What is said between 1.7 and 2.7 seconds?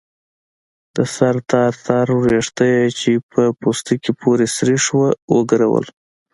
تار ويښته